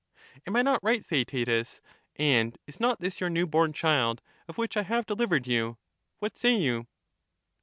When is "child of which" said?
3.71-4.75